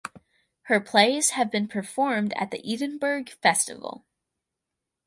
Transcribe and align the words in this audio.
Her 0.63 0.79
plays 0.79 1.29
have 1.37 1.51
been 1.51 1.67
performed 1.67 2.33
at 2.35 2.49
the 2.49 2.63
Edinburgh 2.73 3.25
Festival. 3.43 4.03